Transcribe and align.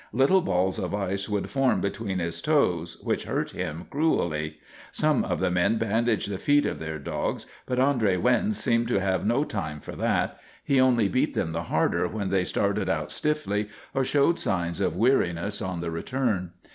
Little 0.13 0.41
balls 0.41 0.79
of 0.79 0.95
ice 0.95 1.29
would 1.29 1.51
form 1.51 1.79
between 1.79 2.17
his 2.17 2.41
toes, 2.41 2.97
which 3.03 3.25
hurt 3.25 3.51
him 3.51 3.85
cruelly. 3.91 4.57
Some 4.91 5.23
of 5.23 5.39
the 5.39 5.51
men 5.51 5.77
bandaged 5.77 6.27
the 6.27 6.39
feet 6.39 6.65
of 6.65 6.79
their 6.79 6.97
dogs, 6.97 7.45
but 7.67 7.77
André 7.77 8.19
Wyns 8.19 8.53
seemed 8.53 8.87
to 8.87 8.99
have 8.99 9.27
no 9.27 9.43
time 9.43 9.79
for 9.79 9.91
that. 9.97 10.39
He 10.63 10.81
only 10.81 11.07
beat 11.07 11.35
them 11.35 11.51
the 11.51 11.65
harder 11.69 12.07
when 12.07 12.31
they 12.31 12.45
started 12.45 12.89
out 12.89 13.11
stiffly 13.11 13.69
or 13.93 14.03
showed 14.03 14.39
signs 14.39 14.81
of 14.81 14.95
weariness 14.95 15.61
on 15.61 15.81
the 15.81 15.91
return. 15.91 16.53